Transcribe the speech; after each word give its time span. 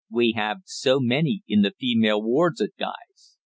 We 0.09 0.31
have 0.35 0.61
so 0.65 0.99
many 0.99 1.43
in 1.47 1.61
the 1.61 1.75
female 1.79 2.23
wards 2.23 2.59
at 2.59 2.71
Guy's. 2.75 3.37